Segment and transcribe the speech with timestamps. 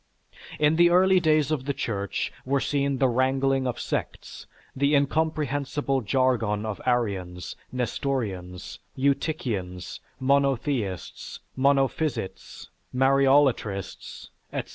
[0.59, 6.01] In the early days of the Church were seen the wrangling of sects, the incomprehensible
[6.01, 14.69] jargon of Arians, Nestorians, Eutychians, Monotheists, Monophysites, Mariolatrists, etc.